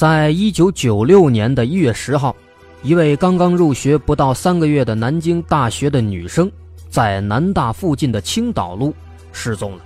[0.00, 2.34] 在一九九六年的一月十号，
[2.82, 6.50] 一位刚刚入学不到三个月的南京大学的女生，
[6.88, 8.94] 在南大附近的青岛路
[9.30, 9.84] 失踪了。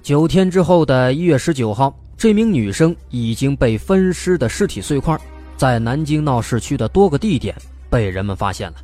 [0.00, 5.18] 九天之后的一月十九号，这名女生已经被分尸的尸体碎块，
[5.56, 7.52] 在南京闹市区的多个地点
[7.90, 8.76] 被人们发现了。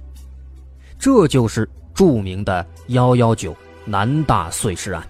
[0.98, 5.06] 这就是著名的“幺幺九”南大碎尸案。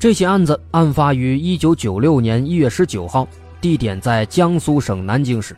[0.00, 3.28] 这起案子案发于一九九六年一月十九号，
[3.60, 5.54] 地点在江苏省南京市，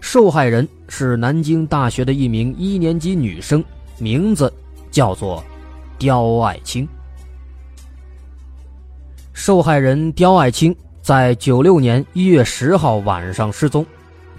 [0.00, 3.62] 受害人是南京大学的一名一年级女生，
[3.98, 4.52] 名字
[4.90, 5.44] 叫做
[5.96, 6.88] 刁爱青。
[9.32, 13.86] 受害人刁爱青在九六年一月十号晚上失踪，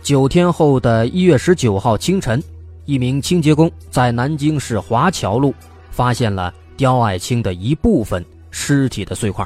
[0.01, 2.43] 九天后的一月十九号清晨，
[2.83, 5.55] 一名清洁工在南京市华侨路
[5.91, 8.21] 发现了刁爱青的一部分。
[8.57, 9.45] 尸体的碎块。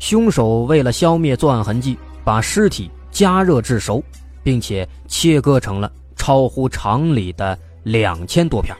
[0.00, 4.02] 凶手为了消灭作案痕迹，把尸体加热至熟，
[4.42, 8.76] 并且切割成了超乎常理的两千多片，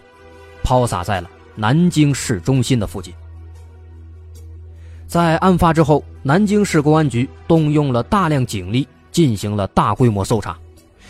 [0.64, 3.14] 抛洒在了南京市中心的附近。
[5.06, 10.58] 在案发之后，南京市公安局动用了大量警力进行了大规模搜查，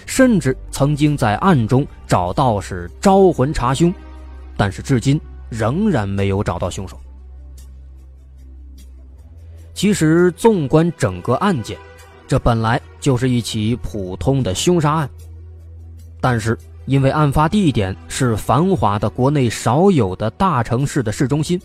[0.04, 3.92] 甚至曾经在暗中找到是招魂查凶，
[4.58, 7.00] 但是至今仍然没有找到凶手。
[9.80, 11.74] 其实，纵观整个案件，
[12.28, 15.08] 这本来就是一起普通的凶杀案。
[16.20, 16.54] 但是，
[16.84, 21.58] 因为案发地点是繁华的国内少有的大城市的市中心，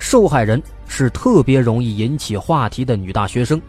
[0.00, 3.60] 受害人是特别容易引起话题的女大学生，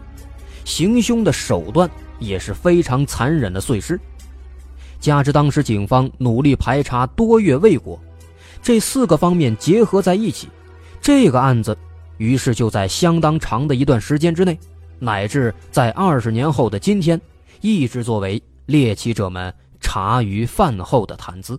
[0.64, 1.86] 行凶的手段
[2.18, 4.00] 也是非常残忍的碎尸。
[5.00, 8.00] 加之当时警方努力排查多月未果，
[8.62, 10.48] 这四个方面结合在一起，
[10.98, 11.76] 这个案子
[12.18, 14.58] 于是就在相当长的一段时间之内，
[14.98, 17.20] 乃至在二十年后的今天，
[17.60, 21.58] 一直作为猎奇者们茶余饭后的谈资。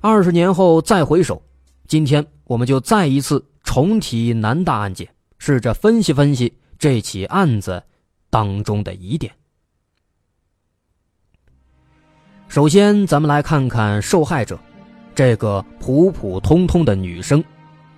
[0.00, 1.40] 二十年后再回首，
[1.86, 7.82] 今天我们就再一次重提南大案件，试着分析分析这起案子
[8.28, 9.32] 当中的疑点。
[12.48, 14.58] 首先，咱们来看看受害者，
[15.14, 17.42] 这个普普通通的女生，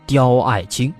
[0.06, 0.92] 刁爱青。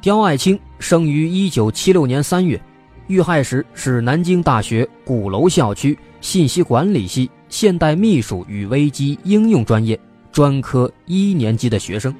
[0.00, 2.60] 刁爱青生于一九七六年三月，
[3.06, 9.98] 遇害时是南京大学鼓楼校区信息管理系现代秘书与危机应用专业
[10.30, 12.14] 专科一年级的学生。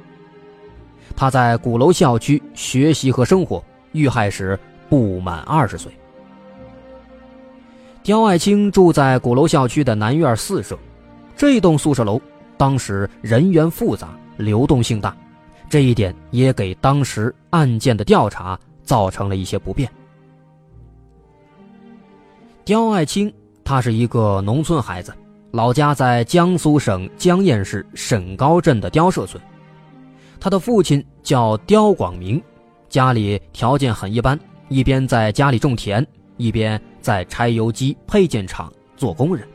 [1.14, 3.62] 他在鼓楼校区学习和生活，
[3.92, 5.92] 遇害时不满二十岁。
[8.02, 10.78] 刁爱青住在鼓楼校区的南院四舍，
[11.36, 12.20] 这栋宿舍楼
[12.56, 15.16] 当时人员复杂，流动性大，
[15.68, 19.90] 这一点也给当时案件的调查造成了一些不便。
[22.64, 23.32] 刁爱青，
[23.64, 25.12] 他是一个农村孩子，
[25.50, 29.42] 老家在江苏省江堰市沈高镇的刁社村，
[30.40, 32.42] 他的父亲叫刁广明，
[32.88, 34.38] 家里条件很一般，
[34.68, 36.06] 一边在家里种田，
[36.36, 36.80] 一边。
[37.06, 39.46] 在柴油机配件厂做工人。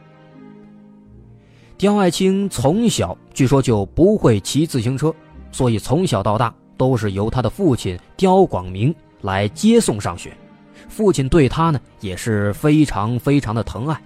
[1.81, 5.11] 刁爱青从小据说就不会骑自行车，
[5.51, 10.31] 所以从小到大都是由他的父亲刁广明来接送上学。
[10.87, 13.99] 父亲对他呢也是非常非常的疼爱。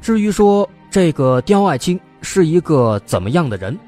[0.00, 3.78] 至于说这个刁爱青是一个怎么样的人，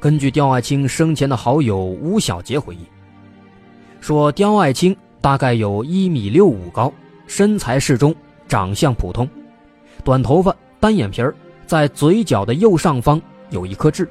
[0.00, 2.86] 根据刁爱青生前的好友吴小杰回忆，
[4.00, 4.96] 说刁爱青。
[5.20, 6.90] 大概有一米六五高，
[7.26, 8.12] 身材适中，
[8.48, 9.28] 长相普通，
[10.04, 11.34] 短头发，单眼皮儿，
[11.66, 13.20] 在嘴角的右上方
[13.50, 14.08] 有一颗痣，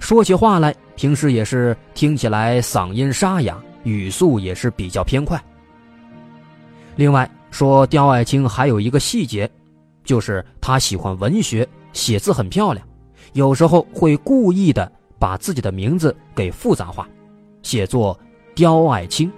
[0.00, 5.42] 说起话来，平时也是听起来嗓音沙哑，语速也是比较偏快。
[6.96, 9.50] 另外说，刁爱青还有一个细节，
[10.04, 12.86] 就是他喜欢文学，写字很漂亮，
[13.34, 17.08] 有时候会故意的把自己的名字给复杂化，
[17.62, 18.18] 写作
[18.54, 19.30] 刁爱青。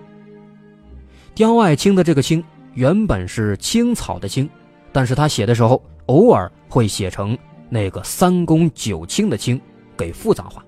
[1.34, 2.42] 刁爱青的这个“青”
[2.74, 4.48] 原本是青草的“青”，
[4.94, 7.36] 但是他写的时候偶尔会写成
[7.68, 9.60] 那个三公九卿的“卿”，
[9.98, 10.64] 给复杂化。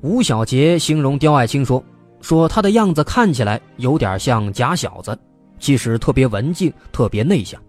[0.00, 1.84] 吴小杰形容刁爱青说
[2.22, 5.16] ：“说他的样子看起来有点像假小子，
[5.58, 7.60] 其实特别文静，特别内向。”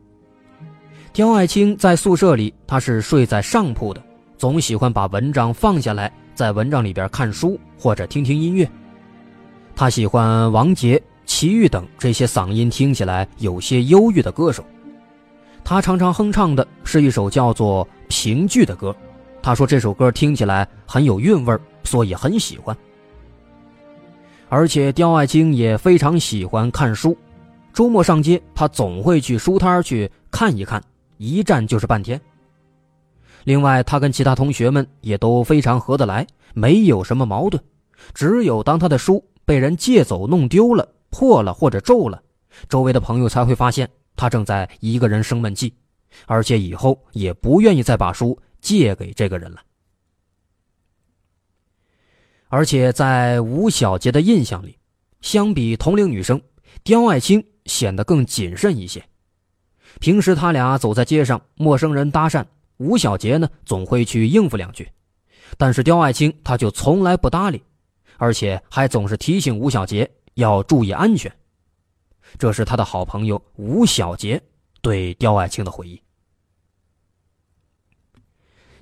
[1.11, 4.01] 刁爱青在宿舍里，他是睡在上铺的，
[4.37, 8.65] 总喜欢把文章放下来，在文章里边看书或者听听音乐。
[9.75, 14.63] 他喜欢王杰、齐豫等这些嗓音听起来有些忧郁的歌手，
[15.63, 18.95] 他常常哼唱的是一首叫做《评剧》的歌。
[19.41, 22.75] 他说这首歌听起来很有韵味所以很喜欢。
[24.49, 27.17] 而且刁爱青也非常喜欢看书，
[27.73, 30.81] 周末上街，他总会去书摊去看一看，
[31.17, 32.19] 一站就是半天。
[33.45, 37.59] 另外，他跟其他同学们也都非常合得来，没有什么矛盾，
[38.13, 39.23] 只有当他的书。
[39.45, 42.19] 被人借走、弄丢了、破了或者皱了，
[42.67, 45.71] 周围的朋友才会发现他正在一个人生闷气，
[46.25, 49.61] 而且以后也不愿意再把书借给这个人了。
[52.47, 54.75] 而且在吴小杰的印象里，
[55.21, 56.41] 相比同龄女生，
[56.83, 59.03] 刁爱青显得更谨慎一些。
[59.99, 62.43] 平时他俩走在街上，陌生人搭讪，
[62.77, 64.89] 吴小杰呢总会去应付两句，
[65.59, 67.61] 但是刁爱青他就从来不搭理。
[68.17, 71.31] 而且还总是提醒吴小杰要注意安全，
[72.37, 74.41] 这是他的好朋友吴小杰
[74.81, 76.01] 对刁爱青的回忆。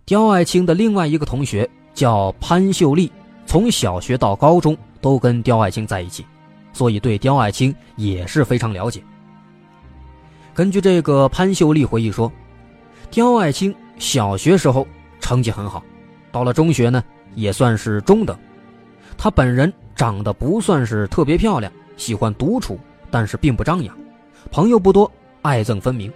[0.05, 3.12] 刁爱青的另外一个同学叫潘秀丽，
[3.46, 6.25] 从小学到高中都跟刁爱青在一起，
[6.74, 9.03] 所以对刁爱青也是非常了解。
[10.53, 12.31] 根据这个潘秀丽回忆说，
[13.10, 14.86] 刁爱青小学时候
[15.20, 15.84] 成绩很好，
[16.31, 17.03] 到了中学呢
[17.36, 18.38] 也算是中等。
[19.17, 22.79] 他本人长得不算是特别漂亮，喜欢独处，
[23.12, 23.96] 但是并不张扬，
[24.50, 25.12] 朋友不多，
[25.43, 26.12] 爱憎分明。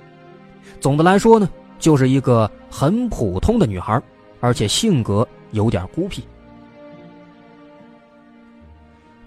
[0.79, 4.01] 总的来说呢，就是一个很普通的女孩，
[4.39, 6.23] 而且性格有点孤僻。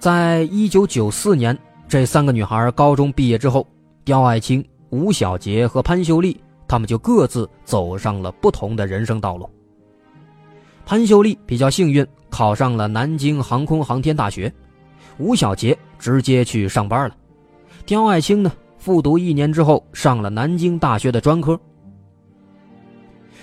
[0.01, 3.65] 在一九九四年，这三个女孩高中毕业之后，
[4.05, 6.37] 刁爱青、吴小杰和潘秀丽
[6.67, 9.49] 他们就各自走上了不同的人生道路。
[10.85, 14.51] 潘秀丽比较幸运，考上了南京航空航天大学；
[15.19, 17.15] 吴小杰直接去上班了；
[17.87, 21.59] 刁爱青呢，复读一年之后上了南京大学的专科。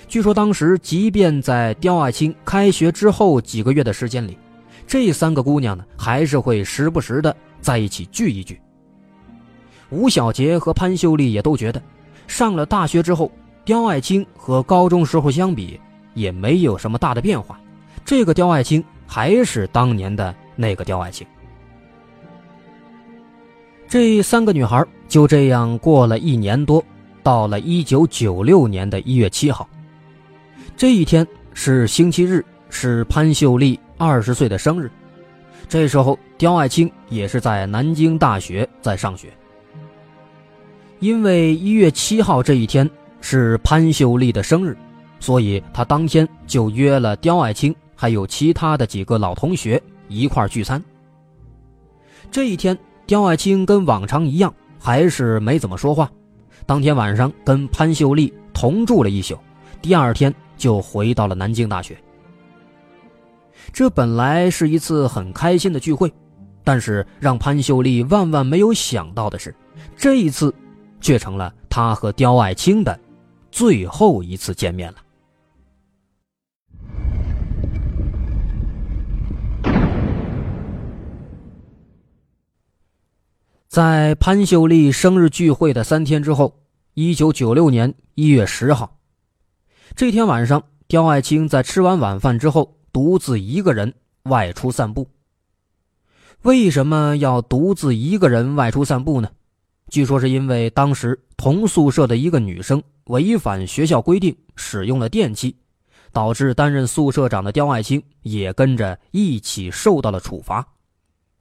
[0.08, 4.38] 据说当时，即便在刁爱青开学之后几个月的时间里，
[4.86, 8.62] 这三个姑娘呢，还是会时不时的在一起聚一聚。
[9.90, 11.82] 吴小杰和潘秀丽也都觉得，
[12.28, 13.32] 上了大学之后，
[13.64, 15.80] 刁爱青和高中时候相比
[16.14, 17.60] 也没有什么大的变化，
[18.06, 21.26] 这个刁爱青还是当年的那个刁爱青。
[23.88, 26.84] 这三个女孩就这样过了一年多，
[27.24, 29.68] 到了一九九六年的一月七号。
[30.78, 34.92] 这一天是星期日，是潘秀丽二十岁的生日。
[35.68, 39.34] 这时候，刁爱青也是在南京大学在上学。
[41.00, 42.88] 因为一月七号这一天
[43.20, 44.78] 是潘秀丽的生日，
[45.20, 50.84] 所以他当天就约了刁爱青还有其他的几个老同学一块聚餐。
[52.30, 56.10] 这一天，刁爱青跟往常一样，还是没怎么说话。
[56.66, 59.38] 当天晚上跟潘秀丽同住了一宿，
[59.82, 60.34] 第二天。
[60.58, 61.98] 就回到了南京大学。
[63.74, 66.10] 这本来是一次很开心的聚会，
[66.64, 69.54] 但是让潘秀丽万万没有想到的是，
[69.98, 70.56] 这一次
[71.02, 72.98] 却成了她和刁爱青的
[73.52, 75.00] 最后一次见面了。
[83.76, 86.62] 在潘秀丽生日聚会的三天之后，
[86.94, 89.00] 一九九六年一月十号。
[89.98, 93.94] 这天晚上，刁爱青在吃完晚饭之后，独自一个人
[94.30, 95.10] 外出散步。
[96.44, 99.30] 为什么要独自一个人外出散步呢？
[99.90, 105.54] 据说是因为当时同宿舍的一个女生违反学校规定使用了电器，
[106.14, 110.66] 导致担任宿舍长的刁爱青也跟着一起受到了处罚。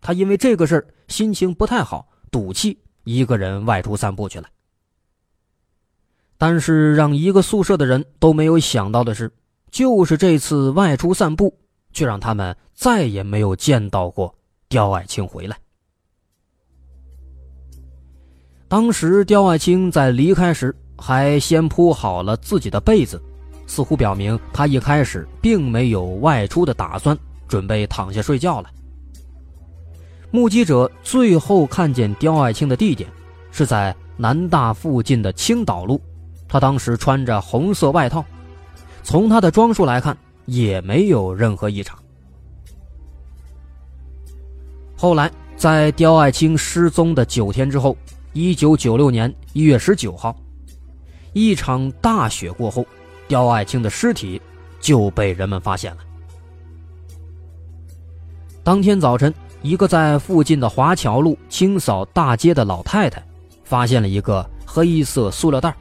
[0.01, 4.49] 他因为这个事儿心情不太好，赌气一个人外出散步去了。
[6.37, 9.31] 但是让一个宿舍的人都没有想到的是，
[9.71, 11.57] 就是这次外出散步，
[11.93, 14.35] 却让他们再也没有见到过
[14.69, 15.57] 刁爱青回来。
[18.67, 23.23] 当时刁爱青在离开时，还先铺好了自己的被子，
[23.65, 28.69] 似乎表明他一开始并没有外出的打算，准备躺下睡觉了。
[30.35, 33.09] 目击者最后看见刁爱青的地点，
[33.53, 36.01] 是在南大附近的青岛路。
[36.49, 38.25] 他当时穿着红色外套，
[39.05, 41.97] 从他的装束来看，也没有任何异常。
[44.97, 47.97] 后来，在刁爱青失踪的九天之后，
[48.33, 50.37] 一九九六年一月十九号，
[51.33, 52.85] 一场大雪过后，
[53.29, 54.43] 刁爱青的尸体
[54.81, 55.99] 就被人们发现了。
[58.65, 59.33] 当天早晨，
[59.65, 63.25] 一个在附近的华侨路清扫大街的老太太，
[63.65, 65.75] 发现了一个黑色塑料袋。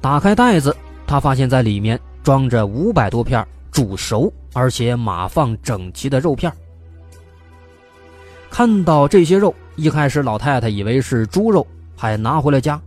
[0.00, 0.76] 打开袋子，
[1.06, 6.52] 她发现在里面装着五百多片煮熟而且码放整齐的肉片。
[8.50, 11.64] 看到这些肉，一开始老太太以为是猪肉，
[11.96, 12.82] 还拿回了家。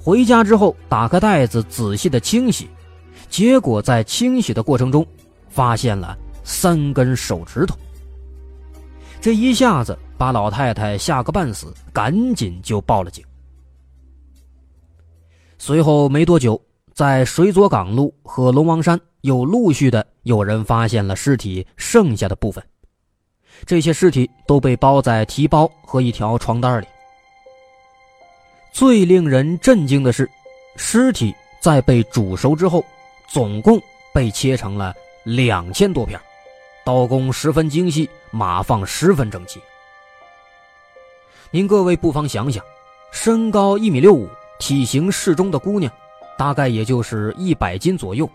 [0.00, 2.68] 回家之后，打开袋子仔细的清洗，
[3.30, 5.06] 结果在清洗的过程中，
[5.48, 7.76] 发现了三根手指头。
[9.20, 13.24] 这一下子把老太太吓个半死，赶紧就报了警。
[15.58, 16.60] 随后没多久，
[16.94, 22.64] 在水左港路和龙王山又陆续的有人发现了尸体剩下的部分，
[23.66, 26.86] 这些尸体都被包在提包和一条床单里。
[28.72, 30.30] 最令人震惊的是，
[30.76, 32.84] 尸体在被煮熟之后，
[33.26, 33.80] 总共
[34.14, 34.94] 被切成了
[35.24, 36.18] 两千多片，
[36.84, 39.60] 刀工十分精细，码放十分整齐。
[41.50, 42.64] 您各位不妨想想，
[43.12, 44.28] 身高一米六五。
[44.60, 45.88] 体型适中的姑娘，
[46.36, 48.28] 大概也就是一百斤左右。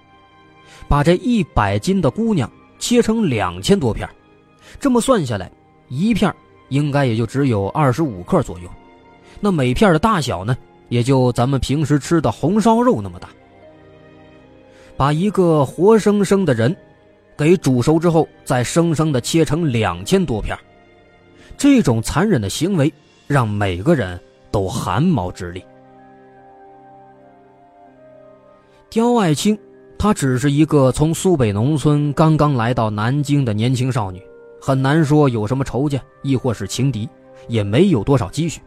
[0.87, 4.09] 把这一百斤的姑娘切成两千多片，
[4.79, 5.51] 这么算下来，
[5.89, 6.33] 一片
[6.69, 8.69] 应该也就只有二十五克左右。
[9.41, 10.55] 那每片的大小呢，
[10.87, 13.27] 也就咱们平时吃的红烧肉那么大。
[14.95, 16.73] 把一个活生生的人
[17.43, 20.57] 给煮熟之后，再生生的切成两千多片，
[21.57, 22.91] 这种残忍的行为
[23.27, 24.19] 让每个人
[24.49, 25.63] 都汗毛直立。
[28.89, 29.57] 刁爱青，
[29.97, 34.21] 她只是一个从苏北农村刚刚来到南京的年轻少女，
[34.61, 37.09] 很难说有什么仇家，亦或是情敌，
[37.47, 38.61] 也没有多少积蓄，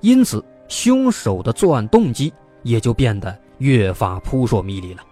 [0.00, 2.32] 因此凶手的作案动机
[2.62, 5.02] 也就变得越发扑朔迷离了。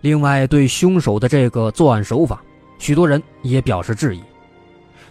[0.00, 2.42] 另外，对凶手的这个作案手法，
[2.78, 4.22] 许多人也表示质疑。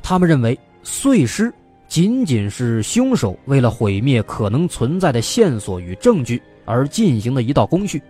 [0.02, 1.52] 他们认为碎尸
[1.88, 8.02] 仅仅是凶手为了毁灭可能存在的线索与证据而进行的一道工序，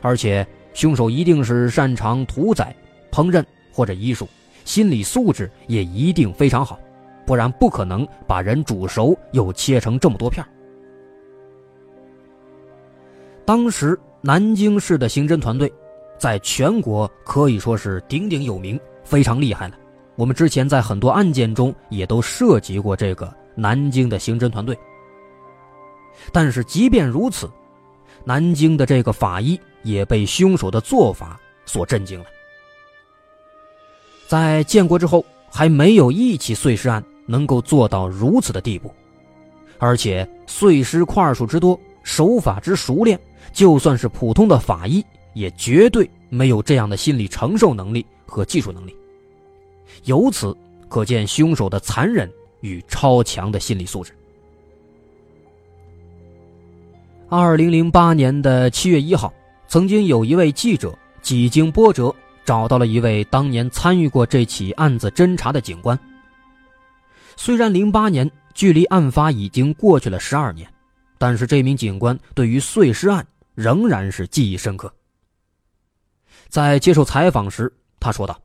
[0.00, 2.74] 而且凶手一定是擅长屠宰、
[3.10, 4.28] 烹饪或者医术，
[4.64, 6.78] 心理素质也一定非常好，
[7.26, 10.44] 不然不可能把人煮熟又切成这么多片
[13.44, 15.72] 当时南京市的刑侦团队，
[16.18, 19.76] 在全国可以说是鼎鼎有名，非常厉害了。
[20.16, 24.76] 我们之前在很多案件中也都涉及过这个南京的刑侦团队，
[26.32, 27.48] 但是即便如此，
[28.24, 32.26] 南京的这个法医也被凶手的做法所震惊了。
[34.26, 38.92] 在建国之后，还没有一起碎尸案能够做到如此的地步，
[39.78, 43.16] 而且碎尸块数之多，手法之熟练，
[43.52, 48.94] 就算是普通的法医也绝对没有这样的心理承受能力和技术能力。
[50.04, 50.56] 由此
[50.88, 54.12] 可见凶手的残忍与超强的心理素质。
[57.28, 59.32] 二零零八年的七月一号，
[59.66, 65.98] 曾经有一位记者几经波折，找到了一位当年参与过这起案子侦查的警官。
[67.36, 70.68] 虽然零八年距离案发已经过去了十二年，
[71.18, 74.94] 但是这名警官对于碎尸案仍然是记忆深刻。
[76.48, 78.40] 在接受采访时，他说道。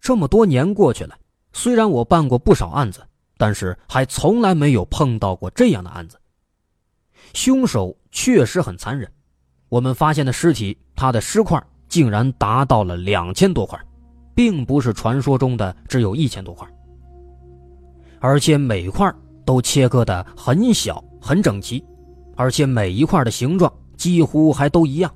[0.00, 1.16] 这么多年过去了，
[1.52, 3.06] 虽然我办过不少案子，
[3.36, 6.20] 但是还从来没有碰到过这样的案子。
[7.34, 9.10] 凶手确实很残忍，
[9.68, 13.78] 我们发现的尸体，他的尸块竟然达到了两千多块，
[14.34, 16.66] 并不是传说中的只有一千多块。
[18.20, 19.12] 而且每块
[19.44, 21.84] 都切割的很小很整齐，
[22.36, 25.12] 而且每一块的形状几乎还都一样。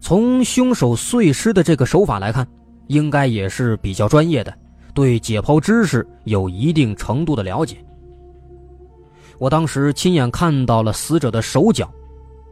[0.00, 2.48] 从凶手碎尸的这个手法来看。
[2.88, 4.52] 应该也是比较专业的，
[4.92, 7.82] 对解剖知识有一定程度的了解。
[9.38, 11.90] 我当时亲眼看到了死者的手脚，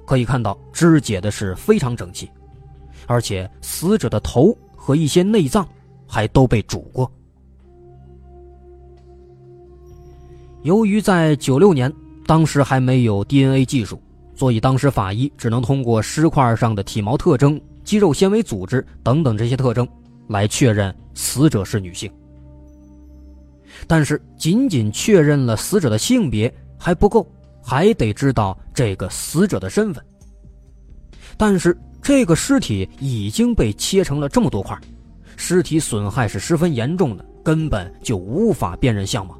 [0.06, 2.30] 可以看到肢解的是非常整齐，
[3.06, 5.68] 而且死者的头和一些内脏
[6.06, 7.10] 还都被煮过。
[10.62, 11.92] 由于在九六年，
[12.30, 14.00] 当时还没有 DNA 技术，
[14.36, 19.84] 所以当时法医只能通过尸块上的体毛特征、肌肉纤维组织等等这些特征。
[20.28, 22.08] 来确认死者是女性，
[23.88, 27.28] 但是仅仅确认了死者的性别还不够，
[27.60, 30.00] 还得知道这个死者的身份。
[31.36, 34.78] 但是这个尸体已经被切成了这么多块，
[35.36, 39.36] 尸体损害是十分严重的，根本就无法辨认相貌，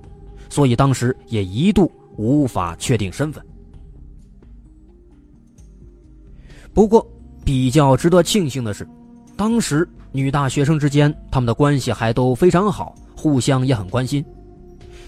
[0.49, 1.89] 所以当时也一度
[2.21, 3.43] 无法确定身份。
[6.75, 7.07] 不过，
[7.45, 8.87] 比较值得庆幸的是，
[9.37, 9.89] 当时。
[10.13, 14.25] 女大学生之间，他们的关系还都非常好，互相也很关心。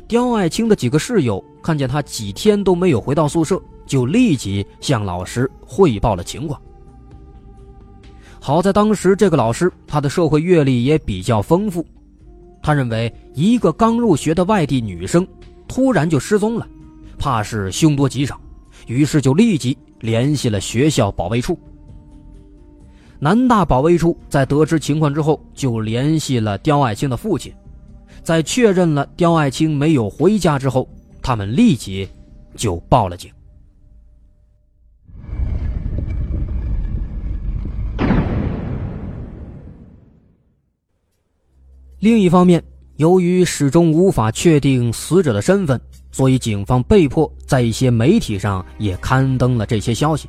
[0.06, 6.62] 刁爱青的几个室友看见他几天都没有回到宿舍，就立即向老师汇报了情况。
[8.40, 11.84] 好在当时这个老师他的社会阅历也比较丰富，
[12.62, 15.26] 他认为一个刚入学的外地女生
[15.66, 16.68] 突然就失踪了，
[17.22, 18.40] 怕是凶多吉少，
[18.88, 21.56] 于是就立即联系了学校保卫处。
[23.20, 27.54] 南大保卫处在得知情况之后，就联系了刁爱青的父亲，
[28.24, 30.88] 在确认了刁爱青没有回家之后，
[31.22, 32.08] 他们立即
[32.56, 33.30] 就报了警。
[42.00, 42.60] 另一方面，
[42.96, 45.80] 由于始终无法确定死者的身份，
[46.12, 50.28] 所以警方被迫在一些媒体上也刊登了这些消息。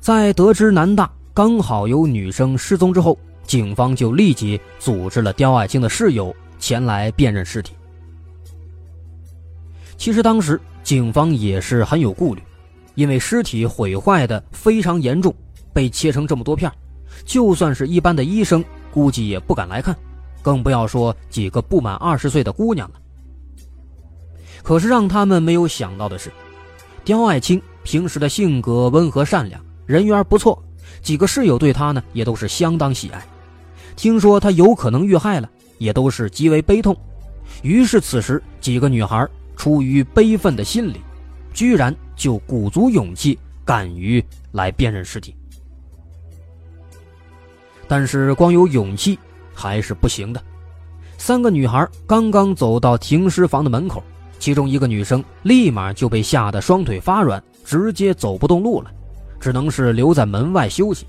[0.00, 1.10] 在得知南大。
[1.34, 7.72] 刚好有女生失踪之后，警方就立即组织了刁爱青的室友前来辨认尸体。
[9.96, 12.42] 其实当时警方也是很有顾虑，
[12.96, 15.34] 因为尸体毁坏的非常严重，
[15.72, 16.70] 被切成这么多片，
[17.24, 19.96] 就算是一般的医生估计也不敢来看，
[20.42, 22.96] 更不要说几个不满二十岁的姑娘了。
[24.62, 26.30] 可是让他们没有想到的是，
[27.04, 30.62] 刁爱青平时的性格温和善良，人缘不错。
[31.00, 33.26] 几个室友对他呢也都是相当喜爱，
[33.96, 36.96] 听说他有可能遇害了，也都是极为悲痛。
[37.62, 41.00] 于是此时几个女孩出于悲愤的心理，
[41.52, 45.34] 居然就鼓足勇气，敢于来辨认尸体。
[47.88, 49.18] 但是光有勇气
[49.52, 50.42] 还是不行的。
[51.18, 54.02] 三个女孩刚刚走到停尸房的门口，
[54.42, 58.90] 其中一个女生立马就被吓得双腿发软，直接走不动路了，
[59.38, 61.06] 只能是留在门外休息。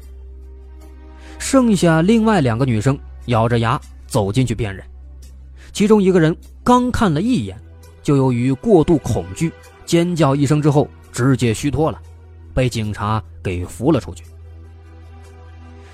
[1.40, 4.86] 剩下另外两个女生咬着牙走进去辨认，
[5.72, 7.60] 其中一个人刚看了一眼，
[8.04, 9.52] 就由于过度恐惧，
[9.84, 12.00] 尖叫一声之后直接虚脱了，
[12.54, 14.24] 被警察给扶了出去。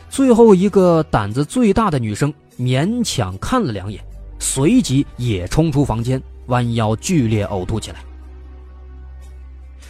[0.10, 4.04] 最后一个胆子最大的女生勉强看了两眼，
[4.40, 6.22] 随即也冲出房间。
[6.50, 8.04] 弯腰剧烈呕吐起来，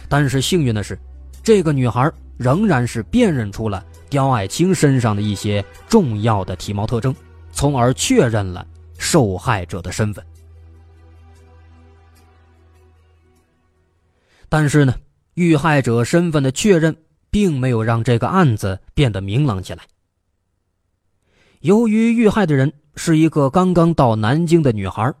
[0.08, 0.98] 但是幸运的是，
[1.42, 7.14] 这个女孩仍然是辨认出了刁爱青身上的一些重要的体貌特征，
[7.52, 8.66] 从而确认了
[8.98, 10.24] 受害者的身份。
[14.48, 14.94] 但是呢，
[15.34, 16.96] 遇害者身份的确认
[17.30, 19.82] 并没有让这个案子变得明朗起来。
[21.60, 25.14] 由于遇害的人是一个刚刚到南京的女孩。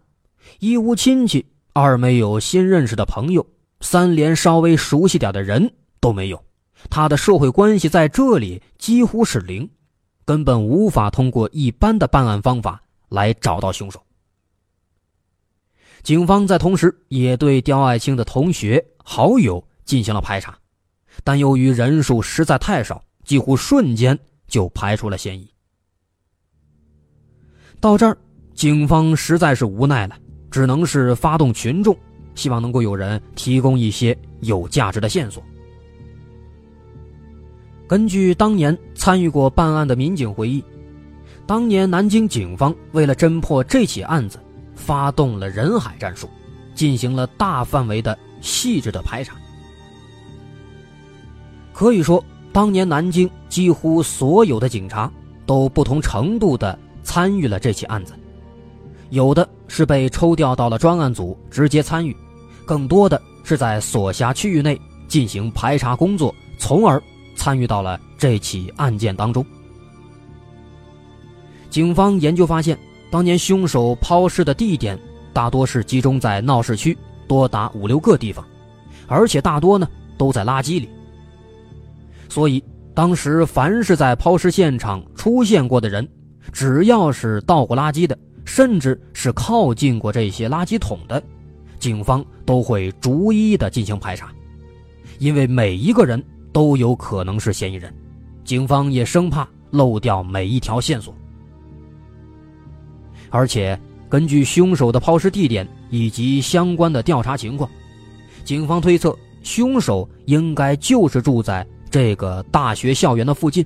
[0.58, 3.46] 一无亲戚，二没有新认识的朋友，
[3.80, 6.44] 三连稍微熟悉点的人都没有，
[6.88, 9.68] 他的社会关系在这里几乎是零，
[10.24, 14.02] 根本无法通过一般的办案方法来找到凶手。
[16.02, 20.58] 警方在同时也对刁爱青的同学、好友进行了排查，
[21.22, 25.52] 但由于人数实在太少，几乎瞬间就排除了嫌疑。
[27.80, 28.16] 到这儿，
[28.54, 30.16] 警方实在是无奈了。
[30.50, 31.96] 只能是发动群众，
[32.34, 35.42] 希望能够有人提供一些有价值的线索。
[37.86, 40.62] 根据当年参与过办案的民警回忆，
[41.46, 44.38] 当年南京警方为了侦破这起案子，
[44.74, 46.28] 发动了人海战术，
[46.74, 49.34] 进行了大范围的细致的排查。
[51.72, 55.10] 可以说，当年南京几乎所有的警察
[55.46, 58.12] 都不同程度的参与了这起案子。
[59.08, 62.14] 有的是被抽调到了专案组直接参与，
[62.64, 67.00] 更多的是在所辖区域内进行排查工作，从而
[67.36, 69.46] 参与到了这起案件当中。
[71.70, 72.76] 警方研究发现，
[73.12, 74.98] 当年凶手抛尸的地点
[75.32, 78.44] 大多是集中在闹市区，多达五六个地方，
[79.06, 80.88] 而且大多呢都在垃圾里。
[82.28, 86.06] 所以，当时凡是在抛尸现场出现过的人，
[86.52, 88.18] 只要是倒过垃圾的。
[88.52, 91.22] 甚至是靠近过这些垃圾桶的，
[91.78, 94.32] 警方都会逐一的进行排查，
[95.20, 96.20] 因为每一个人
[96.52, 97.94] 都有可能是嫌疑人，
[98.44, 101.14] 警方也生怕漏掉每一条线索。
[103.30, 107.70] 而且根据凶手的抛尸地点以及相关的调查情况，
[108.44, 113.64] 警方推测凶手应该就是住在这个大学校园的附近，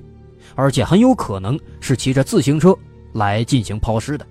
[0.53, 2.77] 而且很有可能是骑着自行车
[3.13, 4.27] 来进行抛尸的。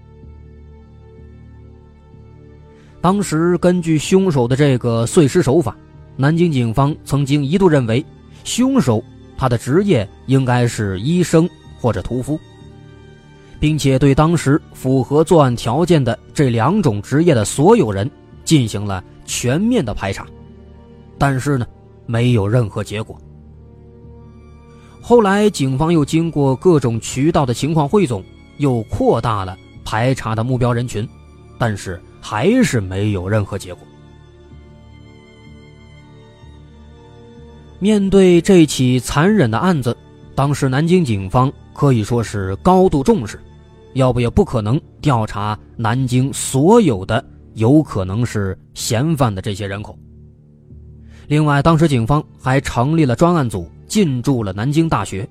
[3.05, 5.77] 当时根据凶手的这个碎尸手法，
[6.17, 8.03] 南京警方曾经一度认为，
[8.45, 9.05] 凶手
[9.37, 11.47] 他的职业应该是医生
[11.79, 12.41] 或者屠夫，
[13.61, 18.11] 并且对当时符合作案条件的这两种职业的所有人
[18.43, 20.27] 进行了全面的排查，
[21.19, 21.67] 但是呢，
[22.07, 23.21] 没有任何结果。
[25.03, 28.25] 后来警方又经过各种渠道的情况汇总，
[28.57, 31.07] 又扩大了排查的目标人群，
[31.59, 32.01] 但是。
[32.25, 33.87] 还是没有任何结果。
[37.79, 39.95] 面对这起残忍的案子，
[40.35, 43.39] 当时南京警方可以说是高度重视，
[43.93, 49.99] 要不也不可能调查南京所有的有可能是嫌犯的这些人口。
[51.29, 55.29] 另外，当时警方还成立了专案组，进驻了南京大学。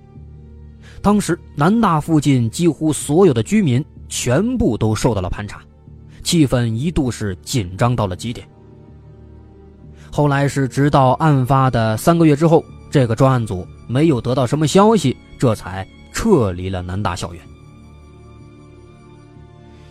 [1.02, 5.60] 当时南大附近几乎所有的居民全部都受到了盘查。
[6.24, 8.48] 气氛一度是紧张到了极点。
[10.12, 17.44] 后来是直到案发的三个月之后，这个专案组没有得到什么消息，这才撤离了南大校园。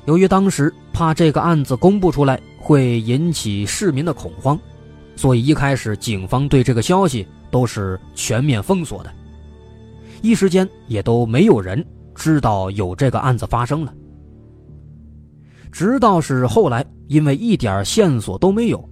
[0.07, 4.59] 由于当时怕这个案子公布出来会引起市民的恐慌，
[5.17, 9.13] 所以一开始警方对这个消息都是全面封锁的，
[10.23, 13.93] 一时间也都没有人知道有这个案子发生了。
[15.73, 18.89] 直到是后来，因为一点线索都没有，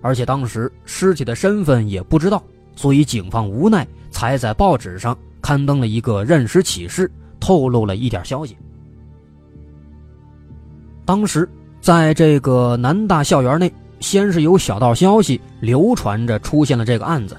[0.00, 2.42] 而且当时尸体的身份也不知道，
[2.76, 8.56] 所以警方无奈才在报纸上刊登了一个认尸启事，透露了一点消息。
[11.04, 11.48] 当时
[11.80, 17.36] 在这个南大校园内，先是有小道消息流传着出现了这个案子，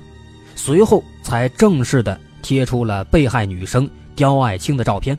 [0.53, 5.17] 随后才正式的贴出了被害女生刁爱青的照片。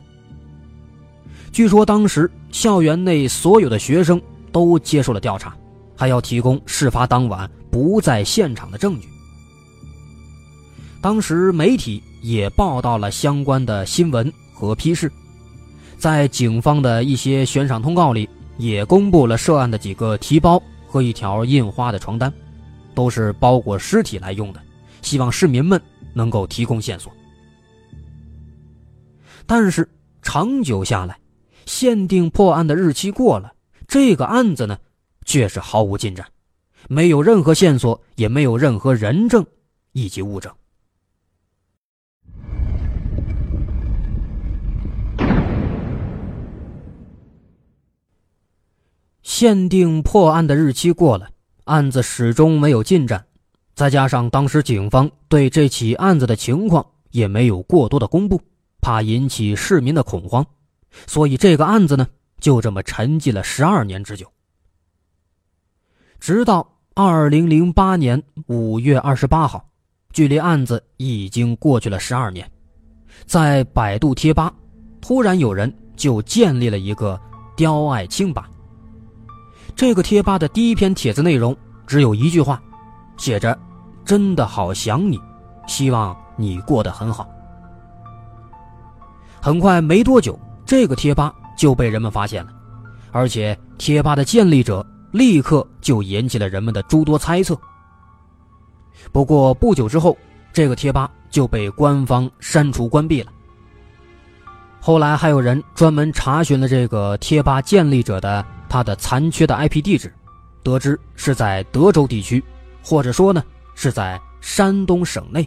[1.53, 5.55] 据说当时校园内所有的学生都接受了调查，
[5.95, 9.07] 还要提供事发当晚不在现场的证据。
[11.03, 15.13] 当时媒体也报道了相关的新闻和批示，
[15.99, 22.33] 在警方的一些悬赏通告里，也公布了涉案的几个提包和一条印花的床单，
[22.95, 24.61] 都是包裹尸体来用的，
[25.03, 25.81] 希望市民们
[26.15, 27.13] 能够提供线索。
[29.45, 29.87] 但是
[30.23, 31.19] 长久下来，
[31.67, 33.53] 限定破案的日期过了，
[33.87, 34.79] 这个案子呢，
[35.25, 36.27] 却是毫无进展，
[36.89, 39.45] 没有任何线索，也没有任何人证
[39.93, 40.53] 以及物证。
[49.23, 51.29] 限定破案的日期过了，
[51.65, 53.25] 案子始终没有进展，
[53.75, 58.41] 再加上当时警方对这起案子的情况也没有过多的公布，
[58.81, 60.47] 怕引起市民的恐慌，
[61.07, 62.07] 所以这个案子呢
[62.41, 64.27] 就这么沉寂了十二年之久。
[66.21, 69.69] 直到二零零八年五月二十八号，
[70.13, 72.49] 距离案子已经过去了十二年，
[73.27, 74.53] 在百度贴吧，
[75.01, 77.21] 突然有人就建立了一个
[77.57, 78.49] “刁爱青吧”。
[79.75, 82.63] 这个贴吧的第一篇帖子内容只有一句话，
[83.17, 83.59] 写着
[84.05, 85.19] ：“真的好想你，
[85.67, 87.29] 希望你过得很好。”
[89.41, 90.39] 很快没多久，
[90.73, 92.51] 这个贴吧就被人们发现了，
[93.11, 97.55] 而且贴吧的建立者立刻就引起了人们的诸多猜测。
[99.13, 100.17] 不过不久之后，
[100.51, 103.31] 这个贴吧就被官方删除关闭了。
[104.81, 108.43] 后来还有人专门查询了这个贴吧建立者的。
[108.67, 110.11] 他的残缺的 IP 地址，
[110.63, 112.43] 得知是在德州地区，
[112.83, 115.47] 或者说呢是在山东省内。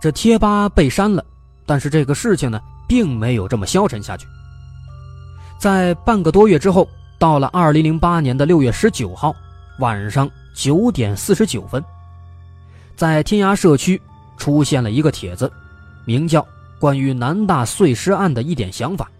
[0.00, 1.24] 这贴吧被删了，
[1.66, 4.26] 但是这个事情呢并没有这么消沉下去。
[5.58, 9.34] 在半个多月之后，到了二零零八年的六月十九号
[9.80, 11.82] 晚上九点四十九分，
[12.94, 14.00] 在天涯社区
[14.36, 15.50] 出现了一个帖子，
[16.04, 16.40] 名叫
[16.78, 19.10] 《关于南大碎尸案的一点想法》。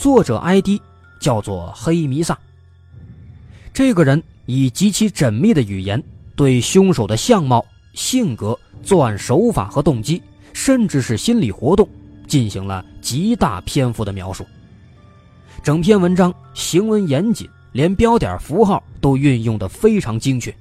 [0.00, 0.80] 作者 ID
[1.20, 2.36] 叫做黑弥撒。
[3.72, 6.02] 这个人以极其缜密的语言，
[6.34, 11.88] 对凶手的相貌、性格、作案手法和动机，甚至是心理活动，
[12.26, 14.46] 进行了极大篇幅的描述。
[15.62, 20.54] 整篇文章行文严谨，连标点符号都运用的非常精确，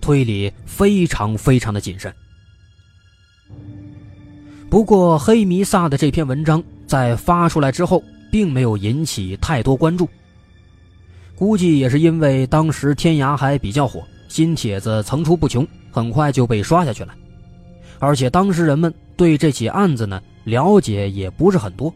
[0.00, 2.12] 推理非常非常的谨慎。
[4.70, 10.08] 不过，黑弥撒的这篇文章在发出来之后，并没有引起太多关注，
[11.34, 17.12] 估计也是因为当时天涯还比较火，新帖子层出不穷，很快就被刷下去了。
[17.98, 21.92] 而且当时人们对这起案子呢了解也不是很多。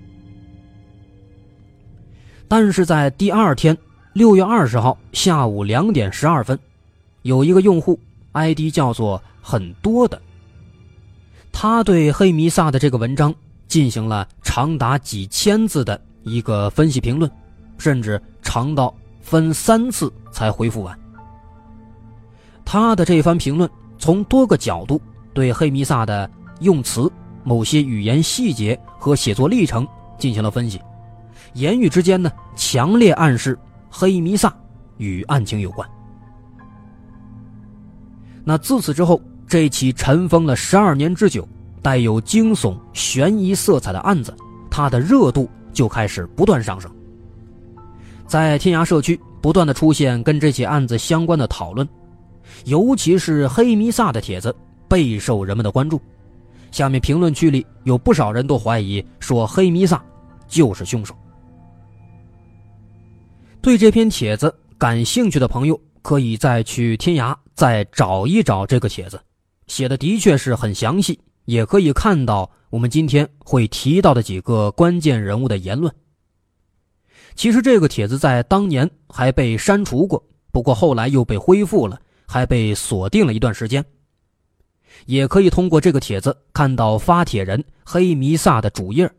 [2.46, 3.74] 但是在第二天，
[4.12, 6.58] 六月二十号下午两点十二分，
[7.22, 7.98] 有一个用户
[8.32, 10.20] ID 叫做“很多的”，
[11.50, 13.34] 他对黑弥撒的这个文章
[13.68, 15.98] 进行了长达几千字的。
[16.24, 17.30] 一个分析评论，
[17.78, 20.98] 甚至长到分三次才回复完。
[22.66, 25.00] 他的这番评论从多个角度
[25.32, 27.10] 对黑弥撒的用词、
[27.42, 29.86] 某些语言细节和写作历程
[30.18, 30.80] 进行了分析，
[31.54, 33.58] 言语之间呢，强烈暗示
[33.90, 34.54] 黑弥撒
[34.98, 35.88] 与案情有关。
[38.44, 41.48] 那自此之后，这起尘封了十二年之久、
[41.82, 44.34] 带有惊悚悬疑色彩的案子，
[44.70, 45.48] 它的热度。
[45.74, 46.88] 就开始不断上升，
[48.28, 51.84] 在天涯社区不断的出现跟这起案子相关的讨论，
[52.64, 54.54] 尤其是黑弥撒的帖子
[54.86, 56.00] 备受人们的关注。
[56.74, 60.04] 下面评论区里有不少人都怀疑说黑弥撒
[60.48, 61.14] 就是凶手。
[63.62, 69.20] 对这篇帖子感兴趣的朋友，可以再去天涯再找一找这个帖子，
[69.68, 72.50] 写的的确是很详细，也可以看到。
[72.70, 75.94] 我们今天会提到的几个关键人物的言论。
[77.36, 83.84] 其实这个帖子在当年还被删除过，不过后来又被恢复了，还被锁定了一段时间。
[85.06, 89.10] 也可以通过这个帖子看到发帖人黑弥撒的主页。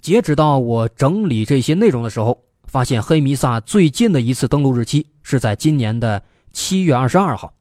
[0.00, 7.52] 截止到我整理这些内容的时候，发现黑弥撒最近的一次登录日期是在今年的七月二十二号。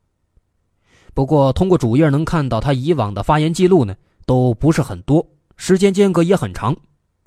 [1.13, 3.95] 不过通过主页能看到他以往的发言记录呢。
[4.25, 6.77] 都不是很多，时间间隔也很长，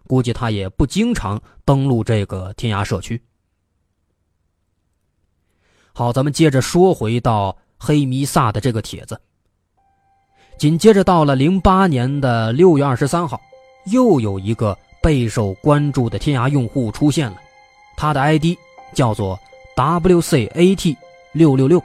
[0.07, 3.21] 估计他也不经常登录这个天涯社区。
[5.93, 9.21] 好，咱们接着说回到黑弥撒的这个帖子。
[10.63, 13.43] 紧接着到了零八年的六月二十三号，
[13.87, 17.37] 又有一个备受关注的天涯用户出现了，
[17.97, 18.57] 他的 ID
[18.95, 19.37] 叫做
[19.75, 20.97] WCAT
[21.33, 21.83] 六六六。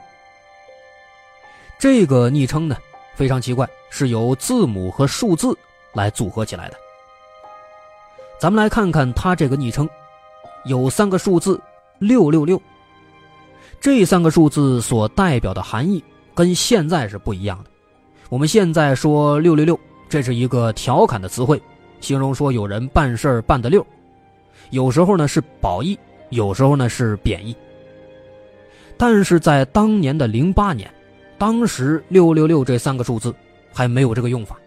[1.76, 2.76] 这个昵称呢
[3.16, 5.58] 非常奇怪，是由字母和数字
[5.92, 6.76] 来组合起来的。
[8.38, 9.90] 咱们来看看他这个昵称，
[10.66, 11.60] 有三个数字
[11.98, 12.62] 六六六。
[13.80, 16.00] 这三个数字所代表的含义
[16.32, 17.70] 跟现在是不一样的。
[18.28, 21.60] 我们现在说六六六，这是一个调侃的词汇，
[22.00, 23.84] 形容说有人办事儿办得溜。
[24.70, 25.98] 有时候呢是褒义，
[26.30, 27.56] 有时候呢是贬义。
[28.96, 30.90] 但是在当年的零八年。
[31.38, 33.32] 当时六六六这三个数字
[33.72, 34.58] 还没有这个用法，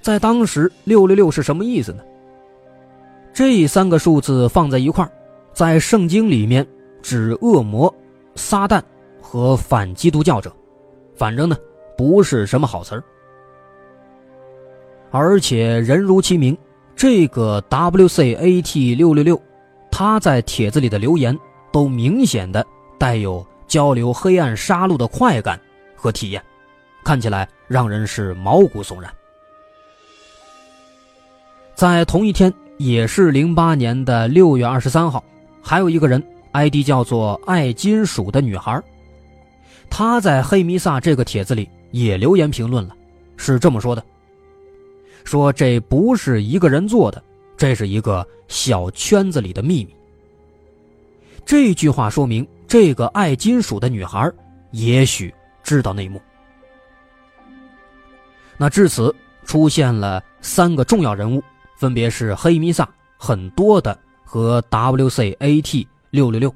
[0.00, 2.02] 在当时六六六是什么意思呢？
[3.32, 5.12] 这三个数字放在一块儿
[5.52, 6.66] 在圣经里面
[7.02, 7.94] 指恶魔、
[8.34, 8.82] 撒旦
[9.22, 10.52] 和反基督教者，
[11.14, 11.56] 反正呢
[11.96, 13.02] 不是什么好词儿。
[15.10, 16.56] 而且人如其名，
[16.94, 19.40] 这个 WCAT 六六六，
[19.90, 21.38] 他在帖子里的留言
[21.72, 22.64] 都明显的
[22.98, 25.60] 带有交流黑暗杀戮的快感。
[25.98, 26.40] 和体验，
[27.02, 29.10] 看起来让人是毛骨悚然。
[31.74, 35.24] 在同一天，也是零八年的六月二十三号，
[35.62, 38.80] 还有一个人，ID 叫做爱金属的女孩，
[39.90, 42.96] 她在黑弥撒这个帖子里也留言评论了，
[43.36, 44.04] 是这么说的：
[45.24, 47.22] 说这不是一个人做的，
[47.56, 49.94] 这是一个小圈子里的秘密。
[51.44, 54.32] 这句话说明，这个爱金属的女孩
[54.70, 55.32] 也许。
[55.66, 56.22] 知道内幕，
[58.56, 59.12] 那至此
[59.44, 61.42] 出现了三个重要人物，
[61.76, 66.54] 分别是黑弥撒、很多的和 WCAT 六六六，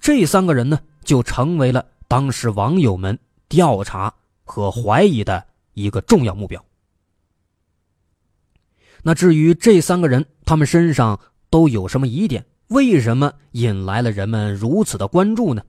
[0.00, 3.18] 这三个人呢就成为了当时网友们
[3.50, 4.10] 调查
[4.52, 6.62] 和怀疑的一个重要目标。
[9.02, 12.44] 那至于这三个人，他们身上都有什么疑点？
[12.68, 15.62] 为什么引来了人们如此的关注呢？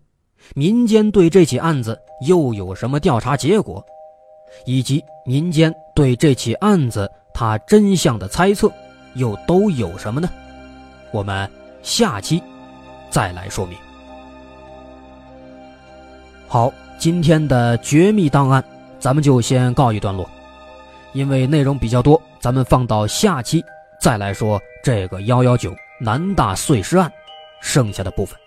[0.53, 3.81] 民间对这起案子又有什么调查结果，
[4.65, 8.69] 以及民间对这起案子它真相的猜测
[9.15, 10.29] 又都有什么呢？
[11.13, 11.49] 我们
[11.81, 12.43] 下期
[13.09, 13.77] 再来说明。
[16.49, 18.63] 好，今天的绝密档案
[19.03, 20.25] 咱们就先告一段落，
[21.11, 23.61] 因为内容比较多，咱们放到下期
[23.99, 27.11] 再来说这个幺幺九南大碎尸案
[27.59, 28.39] 剩下的部分。